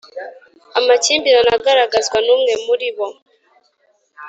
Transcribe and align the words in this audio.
Amakimbirane 0.79 1.51
agaragazwa 1.59 2.17
numwe 2.25 2.53
muri 2.65 2.87
bo 2.95 3.07